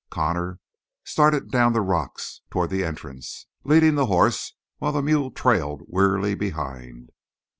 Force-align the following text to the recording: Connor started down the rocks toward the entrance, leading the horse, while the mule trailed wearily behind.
Connor 0.09 0.57
started 1.03 1.51
down 1.51 1.73
the 1.73 1.81
rocks 1.81 2.41
toward 2.49 2.71
the 2.71 2.83
entrance, 2.83 3.45
leading 3.63 3.93
the 3.93 4.07
horse, 4.07 4.55
while 4.79 4.91
the 4.93 5.03
mule 5.03 5.29
trailed 5.29 5.83
wearily 5.85 6.33
behind. 6.33 7.11